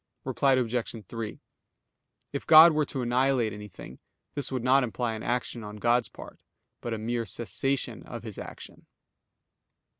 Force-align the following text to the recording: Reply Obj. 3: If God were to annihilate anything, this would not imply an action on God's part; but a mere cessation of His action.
Reply 0.23 0.53
Obj. 0.53 1.05
3: 1.07 1.39
If 2.33 2.47
God 2.47 2.73
were 2.73 2.85
to 2.87 3.03
annihilate 3.03 3.53
anything, 3.53 3.99
this 4.33 4.51
would 4.51 4.63
not 4.63 4.83
imply 4.83 5.13
an 5.13 5.21
action 5.21 5.63
on 5.63 5.75
God's 5.75 6.09
part; 6.09 6.41
but 6.81 6.95
a 6.95 6.97
mere 6.97 7.23
cessation 7.27 8.01
of 8.07 8.23
His 8.23 8.39
action. 8.39 8.87